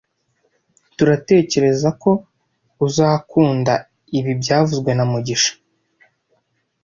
[0.97, 2.11] turatekerezako
[2.85, 3.73] uzakunda
[4.17, 5.53] ibi byavuzwe na mugisha